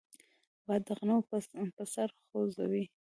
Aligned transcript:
باد 0.65 0.81
د 0.87 0.89
غنمو 0.97 1.27
پسر 1.77 2.07
خوځوي 2.25 2.85